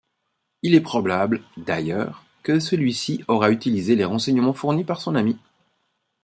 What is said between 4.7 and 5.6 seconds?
par son ami.